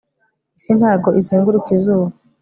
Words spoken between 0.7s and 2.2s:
ntago izenguruka izuba